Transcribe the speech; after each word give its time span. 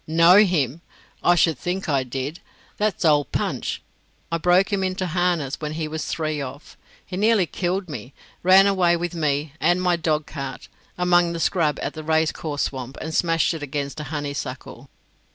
"Know 0.07 0.37
him? 0.37 0.81
I 1.23 1.35
should 1.35 1.59
think 1.59 1.87
I 1.87 2.01
did. 2.03 2.39
That's 2.77 3.05
old 3.05 3.31
Punch. 3.31 3.83
I 4.31 4.39
broke 4.39 4.73
him 4.73 4.83
into 4.83 5.05
harness 5.05 5.61
when 5.61 5.73
he 5.73 5.87
was 5.87 6.05
three 6.05 6.41
off. 6.41 6.75
He 7.05 7.15
nearly 7.17 7.45
killed 7.45 7.87
me; 7.87 8.15
ran 8.41 8.65
away 8.65 8.97
with 8.97 9.13
me 9.13 9.53
and 9.59 9.79
my 9.79 9.97
dog 9.97 10.25
cart 10.25 10.67
among 10.97 11.33
the 11.33 11.39
scrub 11.39 11.77
at 11.83 11.93
the 11.93 12.03
racecourse 12.03 12.63
swamp, 12.63 12.97
and 12.99 13.13
smashed 13.13 13.53
it 13.53 13.61
against 13.61 13.99
a 13.99 14.05
honeysuckle." 14.05 14.89